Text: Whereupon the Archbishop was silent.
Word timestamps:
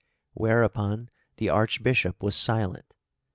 Whereupon 0.33 1.11
the 1.37 1.49
Archbishop 1.49 2.23
was 2.23 2.35
silent. 2.35 2.95